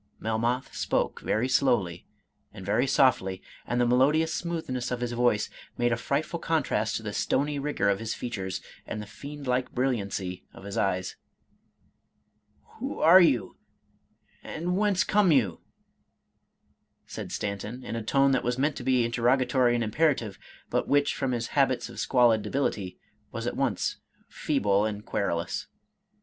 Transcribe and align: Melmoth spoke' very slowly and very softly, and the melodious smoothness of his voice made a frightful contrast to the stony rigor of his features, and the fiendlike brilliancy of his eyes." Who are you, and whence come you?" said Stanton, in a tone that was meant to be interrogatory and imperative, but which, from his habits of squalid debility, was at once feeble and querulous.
Melmoth 0.19 0.75
spoke' 0.75 1.21
very 1.21 1.47
slowly 1.47 2.07
and 2.51 2.65
very 2.65 2.87
softly, 2.87 3.39
and 3.67 3.79
the 3.79 3.85
melodious 3.85 4.33
smoothness 4.33 4.89
of 4.89 4.99
his 4.99 5.11
voice 5.11 5.47
made 5.77 5.91
a 5.91 5.95
frightful 5.95 6.39
contrast 6.39 6.95
to 6.95 7.03
the 7.03 7.13
stony 7.13 7.59
rigor 7.59 7.87
of 7.87 7.99
his 7.99 8.15
features, 8.15 8.63
and 8.87 8.99
the 8.99 9.05
fiendlike 9.05 9.69
brilliancy 9.73 10.43
of 10.55 10.63
his 10.63 10.75
eyes." 10.75 11.17
Who 12.79 12.99
are 12.99 13.21
you, 13.21 13.57
and 14.41 14.75
whence 14.75 15.03
come 15.03 15.31
you?" 15.31 15.61
said 17.05 17.31
Stanton, 17.31 17.83
in 17.83 17.95
a 17.95 18.01
tone 18.01 18.31
that 18.31 18.43
was 18.43 18.57
meant 18.57 18.75
to 18.77 18.83
be 18.83 19.05
interrogatory 19.05 19.75
and 19.75 19.83
imperative, 19.83 20.39
but 20.71 20.87
which, 20.87 21.13
from 21.13 21.31
his 21.31 21.49
habits 21.49 21.89
of 21.89 21.99
squalid 21.99 22.41
debility, 22.41 22.97
was 23.31 23.45
at 23.45 23.55
once 23.55 23.97
feeble 24.27 24.83
and 24.83 25.05
querulous. 25.05 25.67